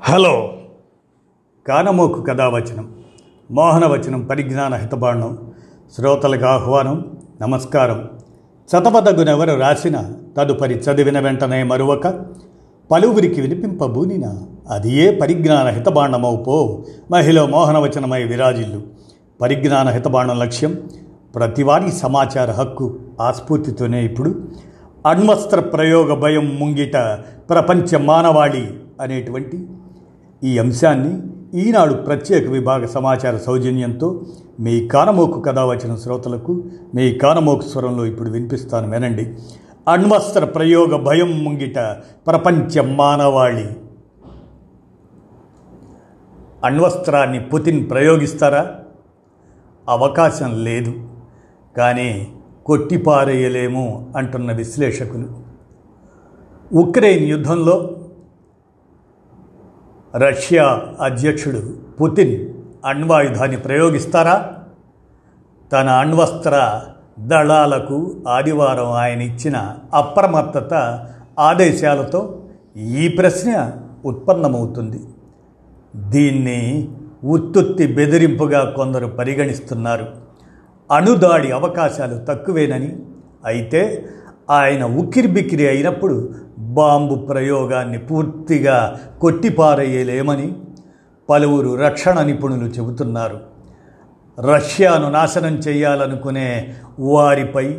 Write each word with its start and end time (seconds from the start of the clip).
Hello. 0.00 0.52
కానమోకు 1.68 2.22
కథావచనం 2.22 2.94
మోహనవచనం 3.50 4.20
పరిజ్ఞాన 4.20 4.74
హితబాణం 4.74 5.52
శ్రోతలకు 5.96 6.46
ఆహ్వానం 6.46 7.18
నమస్కారం. 7.42 8.10
చతపదగునెవరు 8.68 9.60
రాసిన 9.60 10.12
తదుపరి 10.38 10.74
చదివిన 10.74 11.20
వెంటనే 11.20 11.62
మరువక 11.62 12.24
పలువురికి 12.90 13.40
వినిపింపబూనిన 13.40 14.34
అది 14.70 14.92
ఏ 14.92 15.18
పరిజ్ఞాన 15.18 15.66
హితబాండమవుపో 15.66 16.84
మహిళ 17.10 17.42
మోహనవచనమై 17.42 18.24
విరాజిల్లు. 18.24 18.82
పరిజ్ఞాన 19.40 19.88
హితబాండం 19.88 20.38
లక్ష్యం 20.38 20.88
ప్రతివారీ 21.34 21.90
సమాచార 21.90 22.50
హక్కు 22.50 22.98
ఆస్ఫూర్తితోనే 23.20 24.04
ఇప్పుడు. 24.04 24.48
అణ్వస్త్ర 25.06 25.60
ప్రయోగ 25.60 26.14
భయం 26.14 26.56
ముంగిట 26.60 26.96
ప్రపంచ 27.48 27.96
మానవాళి 27.96 28.70
అనేటువంటి 29.00 29.66
ఈ 30.44 30.58
అంశాన్ని 30.58 31.22
ఈనాడు 31.60 31.94
ప్రత్యేక 31.94 32.50
విభాగ 32.50 32.86
సమాచార 32.86 33.36
సౌజన్యంతో 33.36 34.20
మీ 34.60 34.88
కానమోకు 34.88 35.40
కథ 35.40 35.58
వచ్చిన 35.58 35.96
శ్రోతలకు 35.96 36.64
మీ 36.94 37.14
కానమోకు 37.14 37.62
స్వరంలో 37.62 38.04
ఇప్పుడు 38.04 38.30
వినిపిస్తాను 38.30 38.90
వినండి. 38.90 39.34
అణ్వస్త్ర 39.88 40.44
ప్రయోగ 40.44 40.96
భయం 40.96 41.44
ముంగిట 41.44 41.78
ప్రపంచ 42.26 42.80
మానవాళి. 42.80 43.68
అణ్వస్త్రాన్ని 46.64 47.40
పుతిన్ 47.40 47.90
ప్రయోగిస్తారా? 47.90 48.74
అవకాశం 49.88 50.64
లేదు. 50.64 50.94
కానీ 51.76 52.32
కొట్టిపారేయలేము 52.66 54.12
అంటున్న 54.16 54.52
విశ్లేషకులు. 54.52 55.28
ఉక్రెయిన్ 56.72 57.28
యుద్ధంలో 57.28 57.90
రష్యా 60.16 60.82
అధ్యక్షుడు 61.00 61.76
పుతిన్ 62.00 62.48
అణ్వాయుధాన్ని 62.84 63.56
ప్రయోగిస్తారా? 63.56 64.54
తన 65.72 65.88
అణ్వస్త్ర 65.88 66.82
దళాలకు 67.18 68.24
ఆదివారం 68.28 68.92
ఆయన 68.92 69.22
ఇచ్చిన 69.22 69.76
అప్రమత్తత 69.94 70.74
ఆదేశాలతో 71.38 72.42
ఈ 72.76 73.08
ప్రశ్న 73.08 73.72
ఉత్పన్నమవుతుంది. 74.04 75.00
దీన్ని 75.96 76.88
ఉత్తుత్తి 77.24 77.86
బెదిరింపుగా 77.86 78.64
కొందరు 78.64 79.06
పరిగణిస్తున్నారు. 79.06 80.06
అణుదాడి 80.92 81.50
అవకాశాలు 81.50 82.24
తక్కువేనని 82.24 82.96
అయితే 83.44 84.08
ఆయన 84.50 84.84
ఉక్కిరిబిక్కిరి 84.84 85.68
అయినప్పుడు 85.68 86.34
బాంబు 86.58 87.14
ప్రయోగాన్ని 87.14 87.98
పూర్తిగా 87.98 89.00
కొట్టిపారేయలేమని 89.20 90.56
పలువురు 91.28 91.74
రక్షణ 91.74 92.22
నిపుణులు 92.22 92.64
చెబుతున్నారు. 92.64 93.40
రష్యాను 94.52 95.10
నాశనం 95.10 95.54
చేయాలనుకునే 95.54 96.74
వారిపై 96.98 97.78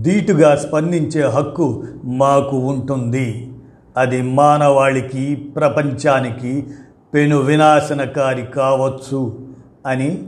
ధీటుగా 0.00 0.56
స్పందించే 0.56 1.22
హక్కు 1.22 1.84
మాకు 2.04 2.56
ఉంటుంది. 2.56 3.50
అది 3.96 4.22
మానవాళికి 4.22 5.36
ప్రపంచానికి 5.36 6.66
పెను 7.14 7.38
వినాశనకారి 7.38 8.42
కావచ్చు 8.42 9.38
అని 9.86 10.22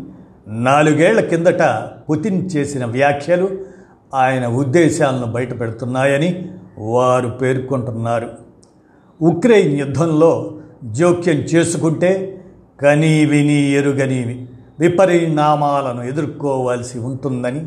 నాలుగేళ్ళ 0.49 1.21
కిందట 1.21 1.63
పుతిన్ 2.11 2.51
చేసిన 2.57 2.85
వ్యాఖ్యలు 2.85 3.49
ఆయన 4.15 4.47
ఉద్దేశాలను 4.47 5.27
బయటపెడుతున్నాయని 5.27 6.49
వారు 6.79 7.29
పేర్కొంటున్నారు. 7.29 8.31
ఉక్రెయిన్ 9.23 9.79
యుద్ధంలో 9.79 10.59
జోక్యం 10.85 11.35
చేసుకుంటే 11.35 12.45
కనీ 12.81 13.25
విని 13.25 13.71
ఎరుగని 13.71 14.49
విపరిణామాలను 14.81 16.03
ఎదుర్కోవాల్సి 16.03 16.99
ఉంటుందని 16.99 17.67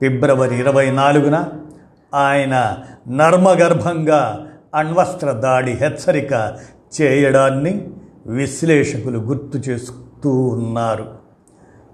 ఫిబ్రవరి 0.00 0.58
ఇరవై 0.58 0.90
నాలుగున 0.90 1.44
ఆయన 2.14 2.78
నర్మగర్భంగా 3.08 4.46
అణ్వస్త్ర 4.74 5.32
దాడి 5.32 5.72
హెచ్చరిక 5.72 6.58
చేయడాన్ని 7.00 7.88
విశ్లేషకులు 8.26 9.18
గుర్తు 9.18 9.70
చేస్తూ 9.70 10.30
ఉన్నారు. 10.32 11.06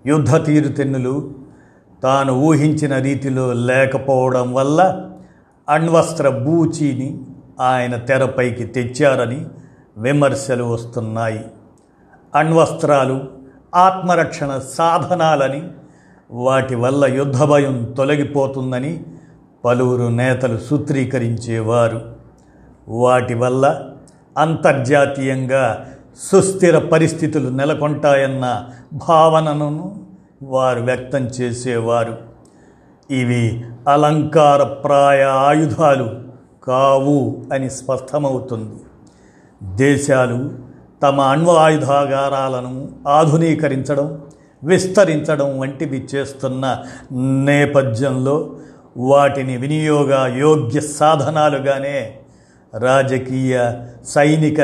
యుద్ధ 0.07 0.47
తీరుతెన్నులు 0.47 1.44
తాను 2.05 2.33
ఊహించిన 2.33 2.99
రీతిలో 2.99 3.53
లేకపోవడం 3.53 4.55
వల్ల 4.55 5.11
అణ్వస్త్ర 5.69 6.29
బూచీని 6.29 7.19
ఆయన 7.61 7.97
తెరపైకి 7.97 8.65
తెచ్చారని 8.65 9.47
విమర్శలు 9.97 10.65
వస్తున్నాయి. 10.65 11.45
అణ్వస్త్రాలు 12.35 13.25
ఆత్మరక్షణ 13.75 14.61
సాధనాలని 14.73 15.63
వాటి 16.31 16.75
వల్ల 16.75 17.05
యుద్ధ 17.05 17.43
భయం 17.43 17.95
తొలగిపోతుందని 17.97 19.05
పలువురు 19.65 20.09
నేతలు 20.09 20.59
సూత్రీకరించేవారు. 20.59 22.15
వాటి 22.89 23.35
వల్ల 23.35 23.91
అంతర్జాతీయంగా 24.39 25.87
సుస్థిర 26.19 26.79
పరిస్థితులు 26.79 27.49
నెలకొంటాయన్న 27.49 28.65
భావనను 28.93 30.04
వారు 30.45 30.81
వ్యక్తం 30.81 31.27
చేసేవారు. 31.27 32.19
ఇవి 33.11 33.65
అలంకారప్రాయ 33.89 35.23
ఆయుధాలు 35.23 36.11
కావు 36.65 37.43
అని 37.53 37.71
స్పష్టమవుతుంది. 37.71 38.75
దేశాలు 39.77 40.53
తమ 41.03 41.21
అణ్వాయుధాగారాలను 41.21 42.93
ఆధునీకరించడం 43.09 44.23
విస్తరించడం 44.65 45.59
వంటివి 45.59 46.09
చేస్తున్న 46.15 46.85
నేపథ్యంలో 47.21 48.51
వాటిని 48.97 49.57
వినియోగ 49.57 50.37
యోగ్య 50.37 50.81
సాధనాలుగానే 50.81 52.19
రాజకీయ 52.79 53.73
సైనిక 54.05 54.61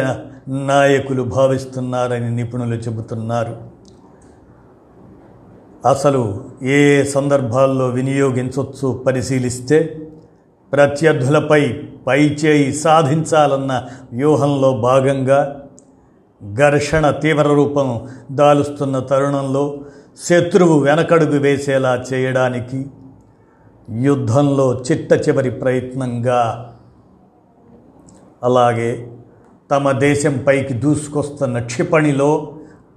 నాయకులు 0.49 1.23
భావిస్తున్నారని 1.23 2.37
నిపుణులు 2.37 2.75
చెబుతున్నారు. 2.75 3.70
అసలు 5.85 6.23
ఏ 6.63 7.03
సందర్భాల్లో 7.05 7.89
వినియోగించవచ్చు 7.89 8.93
పరిశీలిస్తే 9.07 9.79
ప్రత్యర్థులపై 10.73 11.63
పైచేయి 12.07 12.73
సాధించాలన్న 12.73 13.89
వ్యూహంలో 14.13 14.81
భాగంగా 14.81 15.41
ఘర్షణ 16.45 17.11
తీవ్ర 17.11 17.43
రూపం 17.43 18.09
దాలుస్తున్న 18.33 18.99
తరుణంలో 18.99 19.65
శత్రువు 20.19 20.79
వెనకడుగు 20.79 21.39
వేసేలా 21.39 22.05
చేయడానికి 22.13 22.87
యుద్ధంలో 23.89 24.67
చిట్ట 24.79 25.13
చివరి 25.13 25.51
ప్రయత్నంగా 25.51 26.71
అలాగే 28.43 29.09
తమ 29.71 29.91
దేశంపైకి 29.99 30.75
దూసుకొస్తున్న 30.75 31.59
క్షిపణిలో 31.59 32.53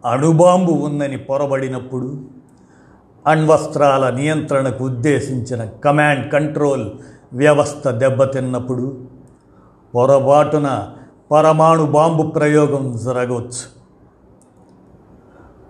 అణుబాంబు 0.06 0.72
ఉందని 0.72 1.18
పొరబడినప్పుడు 1.18 2.10
అణ్వస్త్రాల 3.28 4.10
నియంత్రణకు 4.10 4.84
ఉద్దేశించిన 4.84 5.66
కమాండ్ 5.66 6.32
కంట్రోల్ 6.32 6.86
వ్యవస్థ 7.34 7.88
దెబ్బతిన్నప్పుడు 7.88 8.98
పొరపాటున 9.96 10.88
పరమాణు 11.32 11.84
బాంబు 11.86 12.24
ప్రయోగం 12.24 13.00
జరగవచ్చు. 13.06 13.64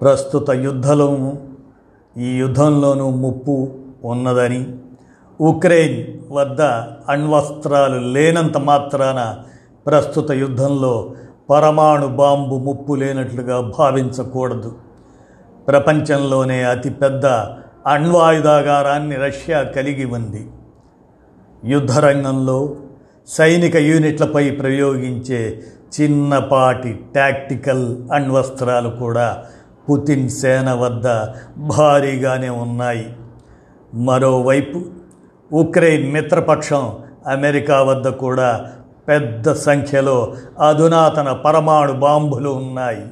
ప్రస్తుత 0.01 0.49
యుద్ధంలోనూ 0.49 1.31
ఈ 2.17 2.29
యుద్ధంలోనూ 2.37 3.09
ముప్పు 3.09 3.67
ఉన్నదని 4.03 4.67
ఉక్రెయిన్ 5.41 5.99
వద్ద 6.31 6.61
అణ్వస్త్రాలు 7.09 7.99
లేనంత 8.07 8.57
మాత్రాన 8.57 9.37
ప్రస్తుత 9.85 10.31
యుద్ధంలో 10.31 11.13
పరమాణు 11.49 12.07
బాంబు 12.07 12.55
ముప్పు 12.55 12.93
లేనట్లుగా 12.93 13.73
భావించకూడదు. 13.79 14.71
ప్రపంచంలోనే 15.67 16.63
అతిపెద్ద 16.63 17.25
అణ్వాయుధాగారాన్ని 17.87 19.15
రష్యా 19.15 19.63
కలిగి 19.63 20.05
ఉంది. 20.05 20.47
యుద్ధరంగంలో 21.65 22.75
సైనిక 23.27 23.75
యూనిట్లపై 23.75 24.51
ప్రయోగించే 24.51 25.63
చిన్నపాటి 26.01 26.99
టాక్టికల్ 27.15 27.97
అణ్వస్త్రాలు 28.13 28.89
కూడా 28.89 29.43
పుతిన్ 29.89 30.29
సేన 30.29 30.71
వద్ద 30.71 31.07
భారీగానే 31.57 32.49
ఉన్నాయి. 32.49 33.15
మరోవైపు 33.93 34.85
ఉక్రెయిన్ 35.51 36.13
మిత్రపక్షం 36.13 36.93
అమెరికా 37.27 37.81
వద్ద 37.81 38.07
కూడా 38.07 38.69
పెద్ద 39.07 39.53
సంఖ్యలో 39.53 40.33
అధునాతన 40.59 41.31
పరమాణు 41.31 41.93
బాంబులు 41.93 42.49
ఉన్నాయి. 42.49 43.05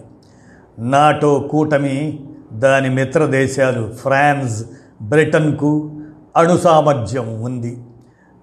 నాటో 0.79 1.39
కూటమి 1.39 2.19
దాని 2.51 2.89
మిత్ర 2.89 3.25
దేశాలు 3.25 3.93
ఫ్రాన్స్ 3.93 4.65
బ్రిటన్కు 5.01 5.91
అణు 6.37 6.57
సామర్థ్యం 6.57 7.41
ఉంది. 7.41 7.77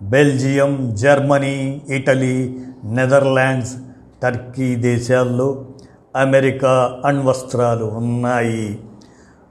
Belgium 0.03 0.95
Germany 0.95 1.83
Italy 1.89 2.57
Netherlands 2.85 3.77
Turkey 4.23 4.75
దేశాల్లో 4.75 5.67
అమెరికా 6.17 6.99
అణ్వస్త్రాలు 7.07 7.85
ఉన్నాయి. 7.85 8.79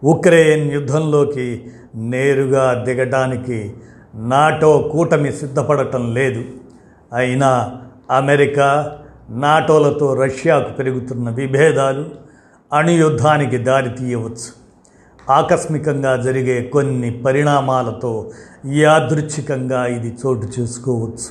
ఉక్రెయిన్ 0.03 0.71
యుద్ధంలోకి 0.71 1.65
నేరుగా 1.95 2.83
దిగడానికి 2.83 3.73
నాటో 4.15 4.77
కూటమి 4.77 5.31
సిద్ధపడటం 5.31 6.13
లేదు. 6.13 6.43
అయినా 7.13 7.77
అమెరికా 8.11 8.97
నాటోలతో 9.29 10.13
రష్యాకు 10.13 10.71
పెరుగుతున్న 10.71 11.29
విభేదాలు 11.29 12.26
అణుయుద్ధానికి 12.73 13.57
దారితీయవచ్చు 13.57 14.49
ఆకస్మికంగా 15.31 16.21
జరిగే 16.21 16.61
కొన్ని 16.61 17.09
పరిణామాలతో 17.19 18.31
యాదృచ్ఛికంగా 18.65 19.85
ఇది 19.85 20.17
చోటు 20.25 20.47
చేసుకోవచ్చు. 20.59 21.29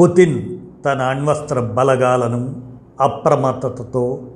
పుతిన్ 0.00 0.58
తన 0.84 1.02
అణ్వస్త్ర 1.02 1.60
బలగాలను 1.60 2.62
అప్రమత్తతతో 3.00 4.26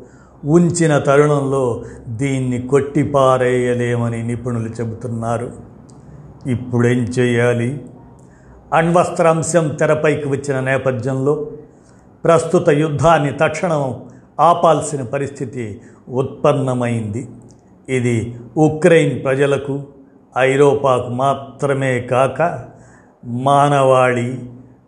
ఉంచిన 0.45 0.99
తరుణంలో 0.99 1.85
దీన్ని 2.09 2.69
కొట్టిపారేయలేమని 2.69 4.23
నిపుణులు 4.23 4.69
చెబుతున్నారు. 4.69 5.51
ఇప్పుడేం 6.47 6.99
చేయాలి? 6.99 7.81
అణ్వస్త్ర 8.73 9.27
అంశం 9.29 9.69
తెరపైకి 9.69 10.29
వచ్చిన 10.29 10.61
నేపథ్యంలో 10.61 11.51
ప్రస్తుత 12.25 12.69
యుద్ధాన్ని 12.69 13.33
తక్షణం 13.41 14.03
ఆపాల్సిన 14.41 15.03
పరిస్థితి 15.03 15.81
ఉత్పన్నమైంది. 16.09 17.29
ఇది 17.89 18.37
ఉక్రెయిన్ 18.57 19.25
ప్రజలకు 19.25 19.83
ఐరోపాకు 20.39 21.09
మాత్రమే 21.09 22.01
కాక 22.01 22.65
మానవాళి 23.25 24.39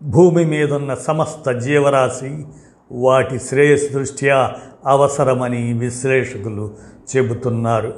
భూమి 0.02 0.44
మీదున్న 0.44 0.94
సమస్త 0.94 1.50
జీవరాశి 1.50 2.46
వాటి 2.92 3.38
శ్రేయస్ 3.38 3.92
దృష్ట్యా 3.92 4.52
అవసరమని 4.86 5.72
విశ్లేషకులు 5.72 6.70
చెబుతున్నారు. 7.16 7.94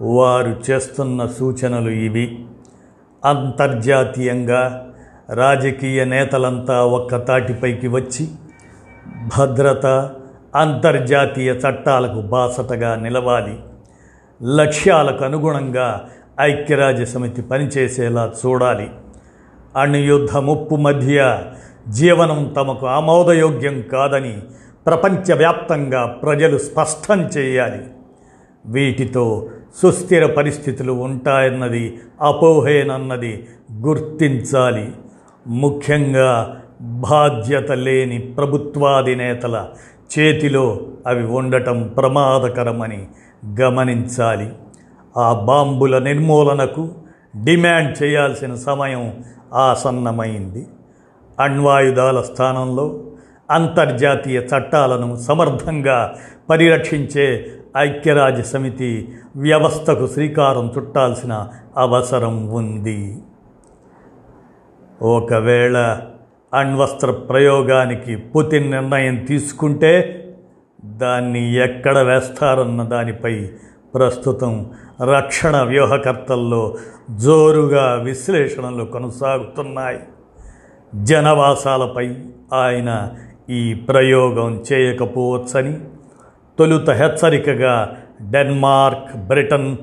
వారు 0.00 0.62
చేస్తున్న 0.70 1.26
సూచనలు 1.26 1.90
ఇవి. 1.90 2.44
అంతర్జాతీయంగా 3.24 4.90
రాజకీయ 5.30 6.04
నేతలంతా 6.04 6.84
ఒక్క 6.84 7.16
తాటిపైకి 7.16 7.88
వచ్చి 7.88 8.28
భద్రత 9.38 10.10
అంతర్జాతీయ 10.54 11.52
చట్టాలకు 11.52 12.20
బాసటగా 12.20 12.94
నిలవాలి. 12.94 13.58
లక్ష్యాలకు 14.42 15.24
అనుగుణంగా 15.24 16.08
ఐక్యరాజ్య 16.40 17.04
సమితి 17.04 17.42
పనిచేసేలా 17.42 18.32
చూడాలి. 18.46 18.90
అణుయుద్ధ 19.76 20.36
ముప్పు 20.36 20.74
మధ్య 20.74 21.38
జీవనం 21.88 22.54
తమకు 22.56 22.86
ఆమోదయోగ్యం 22.86 23.82
కాదని 23.82 24.42
ప్రపంచవ్యాప్తంగా 24.86 26.06
ప్రజలు 26.06 26.58
స్పష్టం 26.58 27.20
చేయాలి. 27.20 27.82
వీటితో 28.66 29.48
సుస్థిర 29.82 30.26
పరిస్థితులు 30.26 30.92
ఉంటాయన్నది 30.92 31.98
అపోహేనన్నది 32.22 33.48
గుర్తించాలి. 33.72 34.92
ముఖ్యంగా 35.46 36.60
బాధ్యత 36.80 37.72
లేని 37.72 38.18
ప్రభుత్వాధినేతల 38.18 39.68
చేతిలో 40.18 40.80
అవి 41.06 41.26
ఉండటం 41.26 41.82
ప్రమాదకరమని 41.82 43.08
గమనించాలి. 43.60 44.52
ఆ 45.16 45.32
బాంబుల 45.32 45.98
నిర్మూలనకు 45.98 46.88
డిమాండ్ 47.44 48.02
చేయాల్సిన 48.02 48.54
సమయం 48.54 49.24
ఆసన్నమైంది. 49.54 50.66
అణ్వాయుధాల 51.40 52.20
స్థానంలో 52.20 53.02
అంతర్జాతీయ 53.50 54.40
చట్టాలను 54.40 55.16
సమర్థంగా 55.16 56.14
పరిరక్షించే 56.50 57.52
ఐక్యరాజ్య 57.76 58.42
సమితి 58.42 59.14
వ్యవస్థకు 59.36 60.06
శ్రీకారం 60.06 60.72
చుట్టాల్సిన 60.76 61.48
అవసరం 61.76 62.48
ఉంది. 62.48 63.18
ఒకవేళ 65.02 66.00
అణ్వస్త్ర 66.54 67.10
ప్రయోగానికి 67.10 68.16
పుతిన్ 68.16 68.70
నిర్ణయం 68.70 69.16
తీసుకుంటే 69.16 70.20
దాన్ని 70.84 71.54
ఎక్కడ 71.54 71.98
వేస్తారన్న 71.98 72.82
దానిపై 72.82 73.48
ప్రస్తుతం 73.94 74.70
రక్షణ 75.14 75.62
వ్యూహకర్తల్లో 75.62 76.76
జోరుగా 77.10 78.00
విశ్లేషణలు 78.04 78.84
కొనసాగుతున్నాయి. 78.84 80.00
జనవాసాలపై 80.94 82.14
ఆయన 82.52 83.10
ఈ 83.50 83.74
ప్రయోగం 83.74 84.64
చేయకపోవచ్చని 84.72 85.78
తొలుత 86.58 86.90
హెచ్చరికగా 86.90 87.96
డెన్మార్క్ 88.22 89.16
బ్రిటన్ 89.16 89.76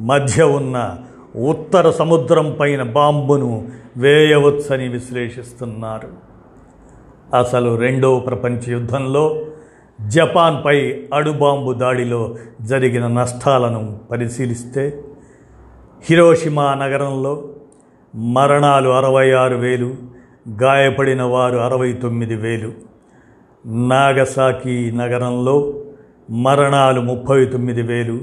మధ్య 0.00 0.42
ఉన్న 0.42 0.96
ఉత్తర 1.36 1.90
సముద్రం 1.90 2.56
పైన 2.60 2.82
బాంబును 2.82 3.68
వేయవచ్చని 3.96 4.88
విశ్లేషిస్తున్నారు. 4.88 6.08
అసలు 7.38 7.76
రెండవ 7.76 8.18
ప్రపంచ 8.18 8.70
యుద్ధంలో 8.70 9.40
జపాన్పై 10.06 11.04
అడుబాంబు 11.14 11.72
దాడిలో 11.72 12.36
జరిగిన 12.60 13.06
నష్టాలను 13.06 14.00
పరిశీలిస్తే 14.10 15.02
హిరోషిమా 16.04 16.74
నగరంలో 16.74 17.48
మరణాలు 18.14 18.88
అరవై 18.88 19.30
ఆరు 19.30 19.56
వేలు 19.56 19.94
గాయపడిన 20.62 21.22
వారు 21.22 21.56
అరవై 21.56 21.92
తొమ్మిది 21.92 22.34
వేలు. 22.34 22.72
నాగసాకి 23.66 24.92
నగరంలో 24.92 25.84
మరణాలు 26.30 27.00
ముప్పై 27.00 27.44
తొమ్మిది 27.44 27.82
వేలు 27.82 28.20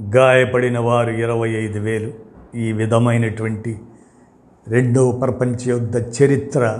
గాయపడిన 0.00 0.78
వారు 0.78 1.10
ఇరవై 1.10 1.48
ఐదు 1.48 1.80
వేలు. 1.80 2.10
ఈ 2.54 2.72
విధమైనటువంటి 2.72 3.78
రెండవ 4.68 5.12
ప్రపంచ 5.12 5.56
యుద్ధ 5.66 5.96
చరిత్ర 5.96 6.78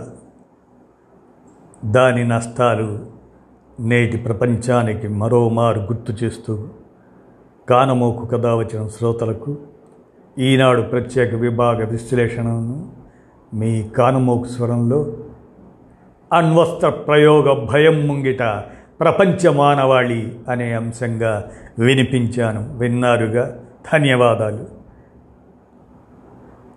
దాని 1.85 2.29
నష్టాలు 2.29 3.07
నేటి 3.81 4.17
ప్రపంచానికి 4.17 5.09
మరోమారు 5.09 5.81
గుర్తు 5.81 6.13
చేస్తూ 6.13 6.69
కానమోకు 7.71 8.27
కథ 8.27 8.47
వచ్చిన 8.47 8.87
శ్రోతలకు 8.87 9.57
ఈనాడు 10.39 10.83
ప్రత్యేక 10.83 11.35
విభాగ 11.35 11.85
విశ్లేషణను 11.85 12.91
మీ 13.55 13.83
కానమోకు 13.83 14.45
స్వరంలో 14.45 15.17
అణ్వస్త్ర 16.33 16.89
ప్రయోగ 16.89 17.67
భయం 17.73 18.07
ముంగిట 18.07 18.43
ప్రపంచ 19.01 19.49
మానవాళి 19.49 20.33
అనే 20.49 20.73
అంశంగా 20.73 21.51
వినిపించాను. 21.79 22.79
విన్నారుగా. 22.79 23.59
ధన్యవాదాలు. 23.93 24.76